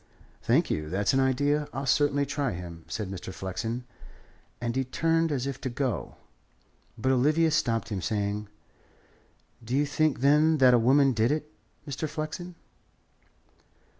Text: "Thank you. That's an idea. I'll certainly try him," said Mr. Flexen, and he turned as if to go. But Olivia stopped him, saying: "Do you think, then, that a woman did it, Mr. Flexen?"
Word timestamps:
"Thank 0.41 0.71
you. 0.71 0.89
That's 0.89 1.13
an 1.13 1.19
idea. 1.19 1.67
I'll 1.73 1.85
certainly 1.85 2.25
try 2.25 2.53
him," 2.53 2.85
said 2.87 3.11
Mr. 3.11 3.31
Flexen, 3.31 3.83
and 4.59 4.75
he 4.75 4.83
turned 4.83 5.31
as 5.31 5.45
if 5.45 5.61
to 5.61 5.69
go. 5.69 6.15
But 6.97 7.11
Olivia 7.11 7.51
stopped 7.51 7.89
him, 7.89 8.01
saying: 8.01 8.47
"Do 9.63 9.75
you 9.75 9.85
think, 9.85 10.21
then, 10.21 10.57
that 10.57 10.73
a 10.73 10.79
woman 10.79 11.13
did 11.13 11.31
it, 11.31 11.51
Mr. 11.87 12.09
Flexen?" 12.09 12.55